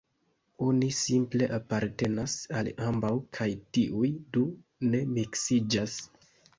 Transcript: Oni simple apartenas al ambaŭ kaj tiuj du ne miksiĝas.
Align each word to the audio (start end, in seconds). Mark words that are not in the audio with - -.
Oni 0.67 0.87
simple 0.99 1.49
apartenas 1.57 2.39
al 2.61 2.71
ambaŭ 2.87 3.13
kaj 3.39 3.49
tiuj 3.79 4.13
du 4.37 4.51
ne 4.93 5.07
miksiĝas. 5.17 6.01